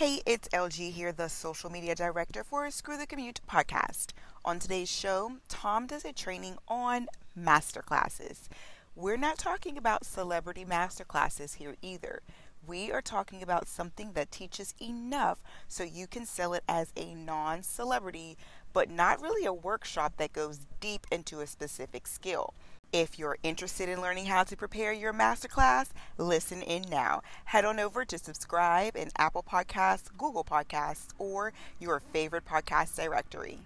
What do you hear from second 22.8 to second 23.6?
If you're